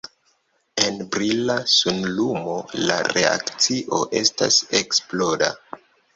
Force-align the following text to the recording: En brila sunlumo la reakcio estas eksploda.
En 0.85 0.95
brila 1.15 1.57
sunlumo 1.73 2.57
la 2.89 2.97
reakcio 3.11 4.01
estas 4.23 4.61
eksploda. 4.83 5.53